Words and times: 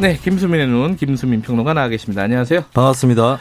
네, 0.00 0.16
김수민의 0.16 0.66
눈, 0.66 0.96
김수민 0.96 1.42
평론가 1.42 1.74
나와 1.74 1.88
계십니다. 1.88 2.22
안녕하세요. 2.22 2.64
반갑습니다. 2.72 3.38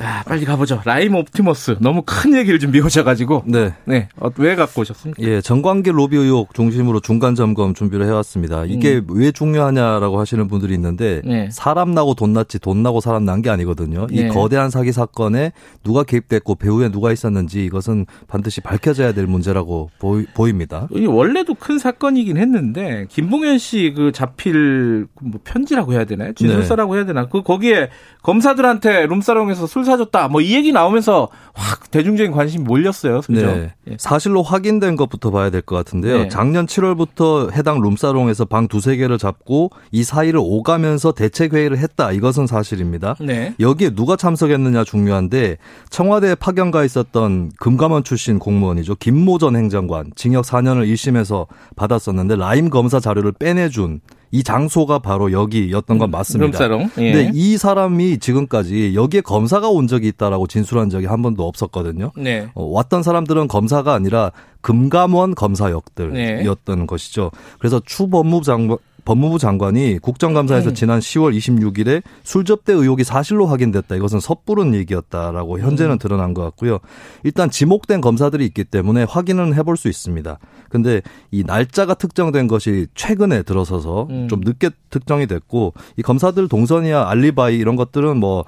아, 0.00 0.22
빨리 0.24 0.44
가보죠. 0.44 0.80
라임 0.84 1.14
옵티머스. 1.14 1.76
너무 1.80 2.02
큰 2.06 2.34
얘기를 2.34 2.58
준비해 2.58 2.84
오셔가지고. 2.84 3.44
네. 3.46 3.74
네. 3.84 4.08
어, 4.18 4.30
왜 4.38 4.54
갖고 4.56 4.80
오셨습니까? 4.80 5.22
예, 5.22 5.40
정관계 5.40 5.92
로비 5.92 6.16
의혹 6.16 6.54
중심으로 6.54 7.00
중간 7.00 7.34
점검 7.34 7.74
준비를 7.74 8.06
해왔습니다. 8.06 8.64
이게 8.64 8.96
음. 8.96 9.06
왜 9.10 9.30
중요하냐라고 9.32 10.18
하시는 10.18 10.48
분들이 10.48 10.74
있는데 10.74 11.20
네. 11.24 11.48
사람 11.52 11.92
나고 11.92 12.14
돈 12.14 12.32
났지 12.32 12.58
돈 12.58 12.82
나고 12.82 13.00
사람 13.00 13.24
난 13.24 13.42
게 13.42 13.50
아니거든요. 13.50 14.06
이 14.10 14.22
네. 14.22 14.28
거대한 14.28 14.70
사기 14.70 14.92
사건에 14.92 15.52
누가 15.82 16.04
개입됐고 16.04 16.54
배후에 16.54 16.90
누가 16.90 17.10
있었는지 17.12 17.64
이것은 17.64 18.06
반드시 18.28 18.60
밝혀져야 18.60 19.12
될 19.14 19.26
문제라고 19.26 19.90
보이, 19.98 20.26
입니다 20.50 20.86
이 20.92 21.06
원래도 21.06 21.54
큰 21.54 21.78
사건이긴 21.78 22.36
했는데 22.36 23.06
김봉현 23.08 23.58
씨 23.58 23.92
그 23.96 24.12
잡힐 24.12 25.06
뭐 25.20 25.40
편지라고 25.42 25.92
해야 25.92 26.04
되나요? 26.04 26.32
진술서라고 26.34 26.94
해야 26.96 27.04
되나? 27.04 27.26
그 27.26 27.42
거기에 27.42 27.90
검사들한테 28.22 29.06
룸사롱에서 29.06 29.66
술 29.66 29.81
사줬다. 29.84 30.28
뭐 30.28 30.40
이 30.42 30.54
얘기 30.54 30.72
나오면서 30.72 31.28
확 31.54 31.90
대중적인 31.90 32.32
관심이 32.32 32.64
몰렸어요. 32.64 33.20
그죠? 33.20 33.46
네. 33.46 33.74
예. 33.90 33.96
사실로 33.98 34.42
확인된 34.42 34.96
것부터 34.96 35.30
봐야 35.30 35.50
될 35.50 35.62
것 35.62 35.76
같은데요. 35.76 36.18
네. 36.18 36.28
작년 36.28 36.66
7월부터 36.66 37.52
해당 37.52 37.80
룸사롱에서 37.80 38.46
방 38.46 38.68
두세 38.68 38.96
개를 38.96 39.18
잡고 39.18 39.70
이 39.90 40.02
사이를 40.02 40.40
오가면서 40.42 41.12
대책 41.12 41.54
회의를 41.54 41.78
했다. 41.78 42.10
이것은 42.12 42.46
사실입니다. 42.46 43.16
네. 43.20 43.54
여기에 43.60 43.90
누가 43.90 44.16
참석했느냐 44.16 44.84
중요한데 44.84 45.58
청와대에 45.90 46.34
파견가 46.34 46.84
있었던 46.84 47.52
금감원 47.58 48.02
출신 48.04 48.38
공무원이죠. 48.38 48.96
김모 48.96 49.38
전 49.38 49.56
행정관 49.56 50.12
징역 50.16 50.44
4년을 50.44 50.90
1심에서 50.92 51.46
받았었는데 51.76 52.36
라임 52.36 52.70
검사 52.70 52.98
자료를 53.00 53.32
빼내준 53.32 54.00
이 54.32 54.42
장소가 54.42 54.98
바로 54.98 55.30
여기였던 55.30 55.98
건 55.98 56.10
맞습니다. 56.10 56.58
룸사롱. 56.58 56.90
예. 56.98 57.12
근데 57.12 57.30
이 57.34 57.58
사람이 57.58 58.18
지금까지 58.18 58.94
여기에 58.94 59.20
검사가 59.20 59.68
온 59.68 59.86
적이 59.86 60.08
있다라고 60.08 60.46
진술한 60.46 60.88
적이 60.88 61.06
한 61.06 61.20
번도 61.20 61.46
없었거든요. 61.46 62.12
네. 62.16 62.48
어, 62.54 62.64
왔던 62.64 63.02
사람들은 63.02 63.46
검사가 63.46 63.92
아니라 63.92 64.32
금감원 64.62 65.30
네. 65.30 65.34
검사역들이었던 65.34 66.86
것이죠. 66.86 67.30
그래서 67.58 67.80
추 67.84 68.08
법무부 68.08 68.44
장관 68.44 68.78
법무부 69.04 69.38
장관이 69.38 69.98
국정감사에서 70.00 70.70
음. 70.70 70.74
지난 70.74 71.00
10월 71.00 71.36
26일에 71.36 72.02
술 72.22 72.44
접대 72.44 72.72
의혹이 72.72 73.04
사실로 73.04 73.46
확인됐다. 73.46 73.96
이것은 73.96 74.20
섣부른 74.20 74.74
얘기였다라고 74.74 75.56
음. 75.56 75.60
현재는 75.60 75.98
드러난 75.98 76.34
것 76.34 76.42
같고요. 76.42 76.78
일단 77.24 77.50
지목된 77.50 78.00
검사들이 78.00 78.44
있기 78.46 78.64
때문에 78.64 79.04
확인은 79.04 79.54
해볼 79.54 79.76
수 79.76 79.88
있습니다. 79.88 80.38
근데 80.68 81.02
이 81.30 81.42
날짜가 81.44 81.94
특정된 81.94 82.48
것이 82.48 82.86
최근에 82.94 83.42
들어서서 83.42 84.06
음. 84.10 84.28
좀 84.28 84.40
늦게 84.40 84.70
특정이 84.90 85.26
됐고 85.26 85.74
이 85.96 86.02
검사들 86.02 86.48
동선이야 86.48 87.08
알리바이 87.08 87.56
이런 87.56 87.76
것들은 87.76 88.18
뭐 88.18 88.44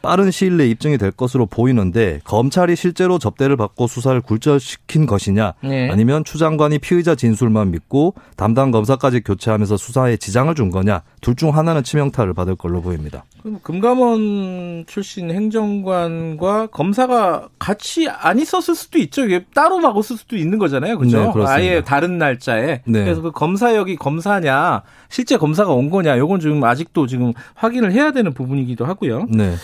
빠른 0.00 0.30
시일 0.30 0.56
내에 0.56 0.68
입증이 0.68 0.96
될 0.96 1.10
것으로 1.10 1.46
보이는데 1.46 2.20
검찰이 2.24 2.76
실제로 2.76 3.18
접대를 3.18 3.56
받고 3.56 3.86
수사를 3.86 4.18
굴절시킨 4.20 5.04
것이냐 5.06 5.54
네. 5.62 5.90
아니면 5.90 6.24
추 6.24 6.38
장관이 6.38 6.78
피의자 6.78 7.14
진술만 7.14 7.70
믿고 7.72 8.14
담당 8.36 8.70
검사까지 8.70 9.20
교체하면서 9.20 9.76
수사에 9.76 10.16
지장을 10.16 10.54
준 10.54 10.70
거냐 10.70 11.02
둘 11.20 11.32
중 11.42 11.56
하나는 11.56 11.82
치명타를 11.82 12.34
받을 12.34 12.54
걸로 12.54 12.80
보입니다. 12.82 13.24
그럼 13.42 13.58
금감원 13.62 14.84
출신 14.86 15.30
행정관과 15.30 16.68
검사가 16.68 17.48
같이 17.58 18.08
안 18.08 18.38
있었을 18.38 18.74
수도 18.74 18.98
있죠. 18.98 19.24
이게 19.24 19.44
따로 19.54 19.78
막았을 19.78 20.16
수도 20.16 20.36
있는 20.36 20.58
거잖아요. 20.58 20.98
그죠? 20.98 21.32
네. 21.34 21.44
아예 21.46 21.82
다른 21.82 22.18
날짜에. 22.18 22.82
네. 22.84 23.04
그래서 23.04 23.20
그 23.20 23.32
검사역이 23.32 23.96
검사냐, 23.96 24.82
실제 25.08 25.36
검사가 25.36 25.72
온 25.72 25.90
거냐, 25.90 26.18
요건 26.18 26.38
지금 26.38 26.62
아직도 26.62 27.06
지금 27.06 27.32
확인을 27.54 27.92
해야 27.92 28.12
되는 28.12 28.32
부분이기도 28.32 28.84
하고요. 28.84 29.26
네. 29.28 29.54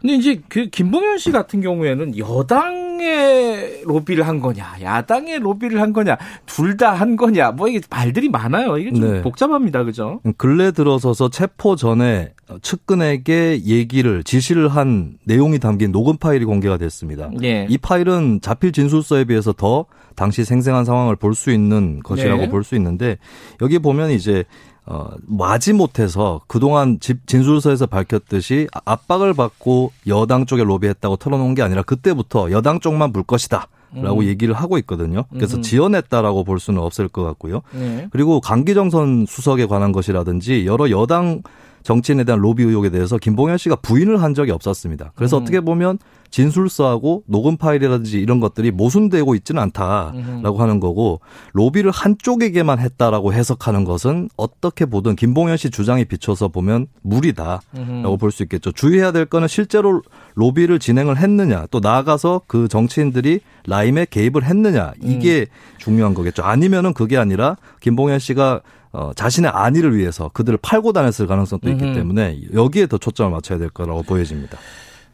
근데 0.00 0.14
이제 0.14 0.40
그 0.48 0.66
김봉현 0.70 1.18
씨 1.18 1.30
같은 1.30 1.60
경우에는 1.60 2.16
여당의 2.16 3.82
로비를 3.84 4.26
한 4.26 4.40
거냐, 4.40 4.76
야당의 4.80 5.40
로비를 5.40 5.80
한 5.80 5.92
거냐, 5.92 6.16
둘 6.46 6.76
다 6.76 6.94
한 6.94 7.16
거냐, 7.16 7.50
뭐 7.52 7.68
이게 7.68 7.80
말들이 7.90 8.28
많아요. 8.30 8.78
이게 8.78 8.92
좀 8.92 9.12
네. 9.12 9.22
복잡합니다. 9.22 9.84
그죠? 9.84 10.20
근래 10.38 10.70
들어서서 10.70 11.28
체포 11.28 11.76
전에 11.76 12.32
측근에게 12.62 13.62
얘기를 13.64 14.24
지시를 14.24 14.68
한 14.68 15.18
내용이 15.24 15.58
담긴 15.58 15.92
녹음 15.92 16.16
파일이 16.16 16.44
공개가 16.44 16.76
됐습니다. 16.78 17.30
예. 17.42 17.66
이 17.68 17.76
파일은 17.78 18.40
자필 18.40 18.72
진술서에 18.72 19.24
비해서 19.24 19.52
더 19.52 19.84
당시 20.16 20.44
생생한 20.44 20.84
상황을 20.84 21.16
볼 21.16 21.34
수 21.34 21.50
있는 21.50 22.00
것이라고 22.02 22.42
네. 22.42 22.48
볼수 22.48 22.74
있는데 22.76 23.16
여기 23.62 23.78
보면 23.78 24.10
이제 24.10 24.44
어, 24.90 25.08
마지 25.24 25.72
못해서 25.72 26.40
그동안 26.48 26.98
집 26.98 27.24
진술서에서 27.28 27.86
밝혔듯이 27.86 28.66
압박을 28.84 29.34
받고 29.34 29.92
여당 30.08 30.46
쪽에 30.46 30.64
로비했다고 30.64 31.14
털어놓은 31.14 31.54
게 31.54 31.62
아니라 31.62 31.82
그때부터 31.82 32.50
여당 32.50 32.80
쪽만 32.80 33.12
볼 33.12 33.22
것이다. 33.22 33.68
라고 33.92 34.24
얘기를 34.24 34.54
하고 34.54 34.78
있거든요. 34.78 35.24
그래서 35.32 35.56
음. 35.56 35.62
지어냈다라고 35.62 36.44
볼 36.44 36.60
수는 36.60 36.80
없을 36.80 37.08
것 37.08 37.24
같고요. 37.24 37.62
네. 37.72 38.06
그리고 38.12 38.40
강기정 38.40 38.88
선 38.88 39.26
수석에 39.26 39.66
관한 39.66 39.90
것이라든지 39.90 40.64
여러 40.64 40.90
여당 40.90 41.42
정치인에 41.82 42.24
대한 42.24 42.40
로비 42.40 42.62
의혹에 42.62 42.90
대해서 42.90 43.18
김봉현 43.18 43.58
씨가 43.58 43.76
부인을 43.76 44.22
한 44.22 44.34
적이 44.34 44.52
없었습니다. 44.52 45.12
그래서 45.14 45.38
음. 45.38 45.42
어떻게 45.42 45.60
보면 45.60 45.98
진술서하고 46.30 47.24
녹음 47.26 47.56
파일이라든지 47.56 48.20
이런 48.20 48.40
것들이 48.40 48.70
모순되고 48.70 49.34
있지는 49.34 49.62
않다라고 49.62 50.58
하는 50.58 50.80
거고 50.80 51.20
로비를 51.52 51.90
한쪽에게만 51.90 52.78
했다라고 52.78 53.32
해석하는 53.32 53.84
것은 53.84 54.28
어떻게 54.36 54.86
보든 54.86 55.16
김봉현 55.16 55.56
씨 55.56 55.70
주장에 55.70 56.04
비춰서 56.04 56.48
보면 56.48 56.86
무리다라고 57.02 58.16
볼수 58.18 58.44
있겠죠. 58.44 58.72
주의해야 58.72 59.12
될 59.12 59.26
거는 59.26 59.48
실제로 59.48 60.02
로비를 60.34 60.78
진행을 60.78 61.18
했느냐 61.18 61.66
또 61.70 61.80
나아가서 61.80 62.42
그 62.46 62.68
정치인들이 62.68 63.40
라임에 63.66 64.06
개입을 64.08 64.44
했느냐 64.44 64.92
이게 65.02 65.46
중요한 65.78 66.14
거겠죠. 66.14 66.42
아니면은 66.42 66.94
그게 66.94 67.16
아니라 67.16 67.56
김봉현 67.80 68.18
씨가 68.18 68.60
어, 68.92 69.12
자신의 69.14 69.50
안위를 69.54 69.96
위해서 69.96 70.30
그들을 70.32 70.58
팔고 70.62 70.92
다녔을 70.92 71.26
가능성도 71.26 71.70
있기 71.70 71.84
음흠. 71.84 71.94
때문에 71.94 72.40
여기에 72.52 72.86
더 72.86 72.98
초점을 72.98 73.30
맞춰야 73.30 73.58
될 73.58 73.70
거라고 73.70 74.02
보여집니다. 74.02 74.58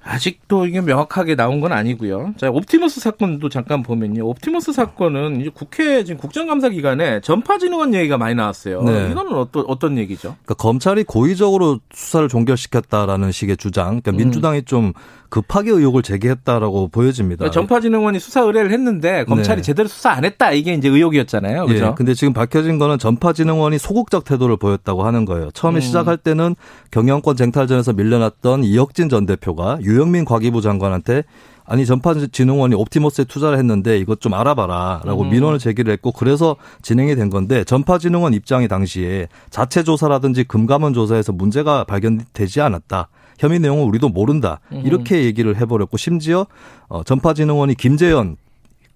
아직도 0.06 0.66
이게 0.66 0.80
명확하게 0.80 1.34
나온 1.34 1.60
건 1.60 1.72
아니고요. 1.72 2.34
자, 2.36 2.48
옵티머스 2.48 3.00
사건도 3.00 3.48
잠깐 3.48 3.82
보면요. 3.82 4.24
옵티머스 4.24 4.72
사건은 4.72 5.40
이제 5.40 5.50
국회 5.52 6.04
지금 6.04 6.18
국정감사 6.20 6.68
기간에 6.68 7.20
전파진흥원 7.20 7.92
얘기가 7.92 8.16
많이 8.16 8.36
나왔어요. 8.36 8.82
네. 8.82 9.10
이거는 9.10 9.34
어떤 9.34 9.64
어떤 9.66 9.98
얘기죠? 9.98 10.36
그러니까 10.44 10.54
검찰이 10.54 11.04
고의적으로 11.04 11.80
수사를 11.92 12.28
종결시켰다라는 12.28 13.32
식의 13.32 13.56
주장. 13.56 14.00
그러니까 14.00 14.12
민주당이 14.12 14.62
좀 14.62 14.92
급하게 15.28 15.72
의혹을 15.72 16.02
제기했다라고 16.02 16.88
보여집니다. 16.88 17.38
그러니까 17.38 17.52
전파진흥원이 17.52 18.20
수사 18.20 18.42
의뢰를 18.42 18.70
했는데 18.70 19.24
검찰이 19.24 19.56
네. 19.56 19.62
제대로 19.62 19.88
수사 19.88 20.10
안 20.10 20.24
했다. 20.24 20.52
이게 20.52 20.72
이제 20.72 20.88
의혹이었잖아요. 20.88 21.66
예, 21.68 21.72
그죠? 21.72 21.94
근데 21.96 22.14
지금 22.14 22.32
밝혀진 22.32 22.78
거는 22.78 22.98
전파진흥원이 22.98 23.78
소극적 23.78 24.24
태도를 24.24 24.56
보였다고 24.56 25.04
하는 25.04 25.24
거예요. 25.24 25.50
처음에 25.50 25.78
음. 25.78 25.80
시작할 25.80 26.16
때는 26.16 26.54
경영권 26.92 27.36
쟁탈전에서 27.36 27.94
밀려났던 27.94 28.62
이혁진 28.62 29.08
전 29.08 29.26
대표가 29.26 29.78
유 29.82 29.95
영민 29.96 30.24
과기부 30.24 30.60
장관한테 30.60 31.24
아니 31.64 31.84
전파진흥원이 31.84 32.74
옵티머스에 32.74 33.24
투자를 33.24 33.58
했는데 33.58 33.98
이것 33.98 34.20
좀 34.20 34.34
알아봐라라고 34.34 35.22
음. 35.22 35.30
민원을 35.30 35.58
제기를 35.58 35.92
했고 35.92 36.12
그래서 36.12 36.56
진행이 36.82 37.16
된 37.16 37.28
건데 37.28 37.64
전파진흥원 37.64 38.34
입장이 38.34 38.68
당시에 38.68 39.28
자체 39.50 39.82
조사라든지 39.82 40.44
금감원 40.44 40.94
조사에서 40.94 41.32
문제가 41.32 41.84
발견되지 41.84 42.60
않았다. 42.60 43.08
혐의 43.38 43.58
내용은 43.58 43.84
우리도 43.84 44.08
모른다. 44.08 44.60
이렇게 44.72 45.24
얘기를 45.24 45.56
해버렸고 45.56 45.96
심지어 45.96 46.46
어, 46.88 47.02
전파진흥원이 47.02 47.74
김재현 47.74 48.36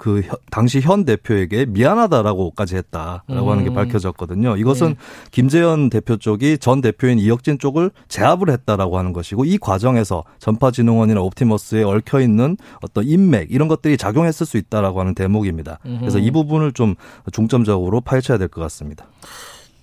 그 0.01 0.23
현- 0.23 0.37
당시 0.51 0.81
현 0.81 1.05
대표에게 1.05 1.67
미안하다라고까지 1.67 2.75
했다라고 2.75 3.51
하는 3.51 3.65
게 3.65 3.69
음. 3.71 3.75
밝혀졌거든요. 3.75 4.57
이것은 4.57 4.97
김재현 5.31 5.91
대표 5.91 6.17
쪽이 6.17 6.57
전 6.57 6.81
대표인 6.81 7.19
이혁진 7.19 7.59
쪽을 7.59 7.91
제압을 8.09 8.49
했다라고 8.49 8.97
하는 8.97 9.13
것이고 9.13 9.45
이 9.45 9.59
과정에서 9.59 10.25
전파진흥원이나 10.39 11.21
옵티머스에 11.21 11.83
얽혀 11.83 12.23
있는 12.23 12.57
어떤 12.81 13.05
인맥 13.05 13.49
이런 13.51 13.69
것들이 13.69 13.99
작용했을 13.99 14.47
수 14.47 14.57
있다라고 14.57 15.01
하는 15.01 15.15
대목입니다. 15.15 15.81
그래서 15.99 16.19
이 16.19 16.31
부분을 16.31 16.73
좀 16.73 16.95
중점적으로 17.31 18.01
파헤쳐야 18.01 18.39
될 18.39 18.49
것 18.49 18.63
같습니다. 18.63 19.05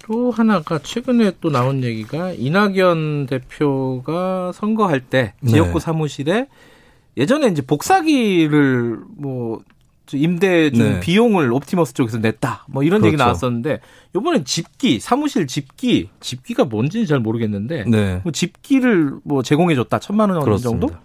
또 0.08 0.32
하나가 0.32 0.80
최근에 0.80 1.34
또 1.42 1.52
나온 1.52 1.84
얘기가 1.84 2.32
이낙연 2.32 3.28
대표가 3.28 4.52
선거할 4.52 5.00
때 5.02 5.36
지역구 5.46 5.74
네. 5.74 5.80
사무실에 5.80 6.48
예전에 7.18 7.48
이제 7.50 7.62
복사기를 7.62 8.98
뭐 9.18 9.60
임대 10.14 10.70
준 10.72 10.94
네. 10.94 11.00
비용을 11.00 11.52
옵티머스 11.52 11.94
쪽에서 11.94 12.20
냈다. 12.20 12.66
뭐 12.70 12.84
이런 12.84 13.04
얘기 13.04 13.16
그렇죠. 13.16 13.26
나왔었는데 13.26 13.80
이번엔 14.16 14.46
집기, 14.46 15.00
사무실 15.00 15.48
집기, 15.48 16.10
집기가 16.20 16.66
뭔지는 16.66 17.06
잘 17.06 17.20
모르겠는데 17.20 17.86
네. 17.88 18.22
뭐 18.24 18.32
집기를 18.32 19.16
뭐 19.24 19.44
제공해 19.44 19.76
줬다. 19.76 20.00
천만 20.00 20.30
원 20.30 20.40
정도? 20.40 20.88
그렇습니다. 20.88 21.02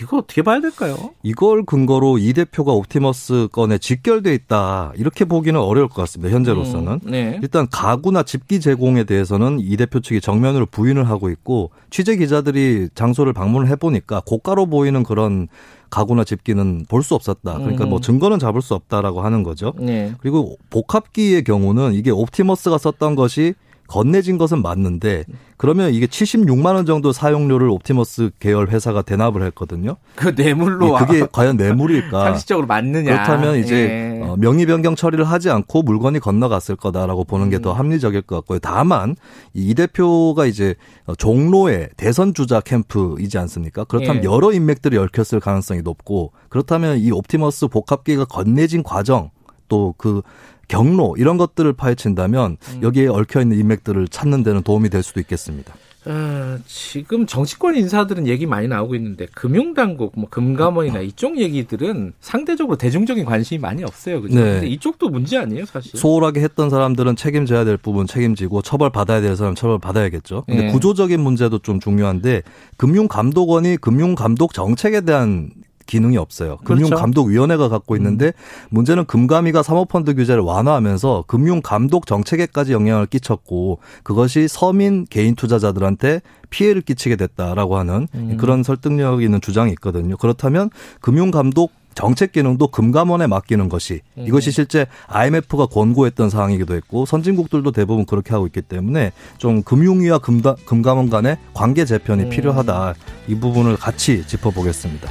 이거 0.00 0.18
어떻게 0.18 0.42
봐야 0.42 0.60
될까요? 0.60 0.96
이걸 1.22 1.64
근거로 1.64 2.18
이 2.18 2.32
대표가 2.32 2.72
옵티머스 2.72 3.48
건에 3.52 3.78
직결돼 3.78 4.34
있다 4.34 4.92
이렇게 4.96 5.24
보기는 5.24 5.58
어려울 5.58 5.88
것 5.88 5.94
같습니다. 6.02 6.34
현재로서는. 6.34 6.92
음, 6.92 7.10
네. 7.10 7.38
일단 7.42 7.66
가구나 7.70 8.22
집기 8.22 8.60
제공에 8.60 9.04
대해서는 9.04 9.58
이 9.60 9.76
대표 9.76 10.00
측이 10.00 10.20
정면으로 10.20 10.66
부인을 10.66 11.08
하고 11.08 11.30
있고 11.30 11.70
취재 11.90 12.16
기자들이 12.16 12.88
장소를 12.94 13.32
방문을 13.32 13.68
해보니까 13.68 14.22
고가로 14.26 14.66
보이는 14.66 15.02
그런 15.02 15.48
가구나 15.88 16.24
집기는 16.24 16.84
볼 16.88 17.02
수 17.02 17.14
없었다. 17.14 17.58
그러니까 17.58 17.86
뭐 17.86 17.98
음. 17.98 18.02
증거는 18.02 18.38
잡을 18.40 18.60
수 18.60 18.74
없다라고 18.74 19.20
하는 19.20 19.42
거죠. 19.44 19.72
네. 19.78 20.12
그리고 20.20 20.56
복합기의 20.70 21.44
경우는 21.44 21.94
이게 21.94 22.10
옵티머스가 22.10 22.78
썼던 22.78 23.14
것이 23.14 23.54
건네진 23.88 24.38
것은 24.38 24.62
맞는데 24.62 25.24
그러면 25.56 25.94
이게 25.94 26.06
76만 26.06 26.74
원 26.74 26.86
정도 26.86 27.12
사용료를 27.12 27.68
옵티머스 27.70 28.30
계열 28.40 28.68
회사가 28.68 29.02
대납을 29.02 29.42
했거든요. 29.46 29.96
그 30.14 30.34
뇌물로 30.36 30.94
그게 30.96 31.26
과연 31.30 31.56
뇌물일까? 31.56 32.24
상식적으로 32.24 32.66
맞느냐? 32.66 33.12
그렇다면 33.12 33.56
이제 33.56 34.20
예. 34.20 34.22
어, 34.22 34.36
명의 34.36 34.66
변경 34.66 34.94
처리를 34.94 35.24
하지 35.24 35.50
않고 35.50 35.82
물건이 35.82 36.20
건너갔을 36.20 36.76
거다라고 36.76 37.24
보는 37.24 37.48
게더 37.50 37.72
음. 37.72 37.78
합리적일 37.78 38.22
것 38.22 38.36
같고요. 38.36 38.58
다만 38.58 39.16
이 39.54 39.74
대표가 39.74 40.46
이제 40.46 40.74
어, 41.06 41.14
종로의 41.14 41.88
대선 41.96 42.34
주자 42.34 42.60
캠프이지 42.60 43.38
않습니까? 43.38 43.84
그렇다면 43.84 44.24
예. 44.24 44.26
여러 44.26 44.52
인맥들이 44.52 44.98
얽혔을 44.98 45.40
가능성이 45.40 45.82
높고 45.82 46.32
그렇다면 46.48 46.98
이 46.98 47.10
옵티머스 47.10 47.68
복합기가 47.68 48.26
건네진 48.26 48.82
과정 48.82 49.30
또그 49.68 50.22
경로 50.68 51.14
이런 51.18 51.36
것들을 51.36 51.72
파헤친다면 51.72 52.56
음. 52.60 52.80
여기에 52.82 53.08
얽혀 53.08 53.40
있는 53.40 53.58
인맥들을 53.58 54.08
찾는 54.08 54.42
데는 54.42 54.62
도움이 54.62 54.90
될 54.90 55.02
수도 55.02 55.20
있겠습니다. 55.20 55.74
아, 56.08 56.58
지금 56.66 57.26
정치권 57.26 57.74
인사들은 57.74 58.28
얘기 58.28 58.46
많이 58.46 58.68
나오고 58.68 58.94
있는데 58.94 59.26
금융당국, 59.34 60.12
뭐 60.14 60.28
금감원이나 60.30 61.00
이쪽 61.00 61.36
얘기들은 61.36 62.12
상대적으로 62.20 62.78
대중적인 62.78 63.24
관심이 63.24 63.58
많이 63.58 63.82
없어요. 63.82 64.22
그죠? 64.22 64.36
네. 64.36 64.52
근데 64.52 64.68
이쪽도 64.68 65.08
문제 65.08 65.36
아니에요, 65.36 65.66
사실? 65.66 65.98
소홀하게 65.98 66.42
했던 66.42 66.70
사람들은 66.70 67.16
책임져야 67.16 67.64
될 67.64 67.76
부분 67.76 68.06
책임지고 68.06 68.62
처벌 68.62 68.90
받아야 68.90 69.20
될 69.20 69.34
사람 69.34 69.56
처벌 69.56 69.80
받아야겠죠. 69.80 70.44
근데 70.46 70.68
예. 70.68 70.70
구조적인 70.70 71.20
문제도 71.20 71.58
좀 71.58 71.80
중요한데 71.80 72.42
금융감독원이 72.76 73.78
금융감독 73.78 74.54
정책에 74.54 75.00
대한 75.00 75.50
기능이 75.86 76.16
없어요. 76.16 76.58
그렇죠. 76.64 76.84
금융감독위원회가 76.84 77.68
갖고 77.68 77.96
있는데 77.96 78.32
문제는 78.70 79.04
금감위가 79.06 79.62
사모펀드 79.62 80.14
규제를 80.14 80.42
완화하면서 80.42 81.24
금융감독 81.26 82.06
정책에까지 82.06 82.72
영향을 82.72 83.06
끼쳤고 83.06 83.78
그것이 84.02 84.48
서민 84.48 85.06
개인 85.08 85.34
투자자들한테 85.34 86.20
피해를 86.50 86.82
끼치게 86.82 87.16
됐다라고 87.16 87.76
하는 87.76 88.08
음. 88.14 88.36
그런 88.38 88.62
설득력 88.62 89.22
있는 89.22 89.40
주장이 89.40 89.70
있거든요. 89.72 90.16
그렇다면 90.16 90.70
금융감독 91.00 91.72
정책 91.96 92.32
기능도 92.32 92.68
금감원에 92.68 93.26
맡기는 93.26 93.68
것이 93.70 94.02
음. 94.18 94.26
이것이 94.26 94.52
실제 94.52 94.86
IMF가 95.08 95.66
권고했던 95.66 96.28
사항이기도 96.28 96.74
했고 96.74 97.06
선진국들도 97.06 97.72
대부분 97.72 98.04
그렇게 98.04 98.34
하고 98.34 98.46
있기 98.46 98.60
때문에 98.62 99.12
좀 99.38 99.62
금융위와 99.62 100.18
금감원 100.18 101.08
간의 101.08 101.38
관계 101.54 101.86
재편이 101.86 102.24
음. 102.24 102.28
필요하다 102.28 102.94
이 103.28 103.34
부분을 103.34 103.76
같이 103.76 104.26
짚어보겠습니다. 104.26 105.08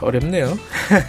어렵네요. 0.00 0.58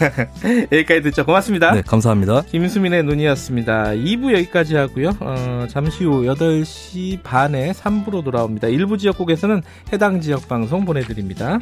여기까지 0.72 1.02
듣죠. 1.02 1.26
고맙습니다. 1.26 1.74
네, 1.74 1.82
감사합니다. 1.82 2.44
김수민의 2.44 3.04
눈이었습니다. 3.04 3.92
2부 3.92 4.34
여기까지 4.34 4.76
하고요. 4.76 5.12
어, 5.20 5.68
잠시 5.70 6.06
후 6.06 6.24
8시 6.24 7.22
반에 7.24 7.72
3부로 7.72 8.24
돌아옵니다. 8.24 8.68
일부 8.70 8.98
지역국에서는 8.98 9.62
해당 9.92 10.22
지역 10.22 10.48
방송 10.48 10.86
보내드립니다. 10.86 11.60